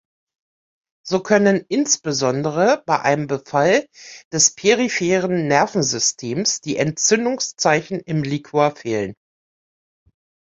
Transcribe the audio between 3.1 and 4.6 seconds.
Befall des